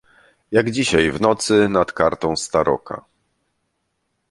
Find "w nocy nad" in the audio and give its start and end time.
1.11-1.91